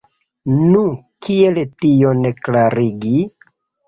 Nu, 0.59 0.79
kiel 1.27 1.59
tion 1.85 2.23
klarigi? 2.47 3.13